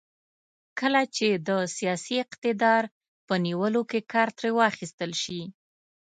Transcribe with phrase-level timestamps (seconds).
[0.79, 2.83] کله چې د سیاسي اقتدار
[3.27, 5.41] په نیولو کې کار ترې واخیستل شي.